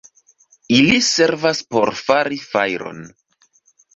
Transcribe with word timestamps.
Ili 0.77 0.95
servas 1.07 1.61
por 1.75 1.93
fari 2.01 2.41
fajron. 2.45 3.05